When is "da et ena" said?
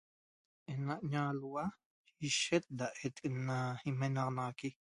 2.77-3.57